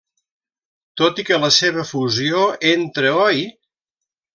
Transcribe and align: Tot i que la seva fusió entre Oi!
Tot 1.01 1.21
i 1.23 1.27
que 1.29 1.39
la 1.45 1.51
seva 1.59 1.85
fusió 1.93 2.43
entre 2.75 3.17
Oi! 3.31 3.49